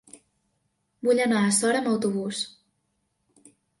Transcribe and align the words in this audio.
Vull 1.07 1.21
anar 1.27 1.41
a 1.47 1.51
Sora 1.59 1.81
amb 1.83 1.91
autobús. 1.91 2.41